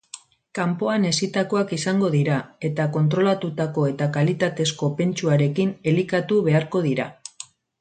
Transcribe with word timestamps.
Kanpoan 0.59 1.03
hezitakoak 1.09 1.73
izango 1.77 2.09
dira, 2.15 2.37
eta 2.69 2.87
kontrolatutako 2.97 3.85
eta 3.93 4.09
kalitatezko 4.19 4.91
pentsuarekin 5.03 5.75
elikatu 5.93 6.41
beharko 6.49 6.83
dira. 6.89 7.11